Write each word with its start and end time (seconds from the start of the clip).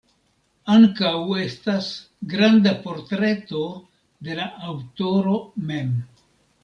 Ankaŭ 0.75 1.11
estas 1.41 1.89
granda 2.33 2.73
portreto 2.87 3.61
de 4.29 4.39
la 4.41 4.49
aŭtoro 4.73 5.37
mem. 5.71 5.93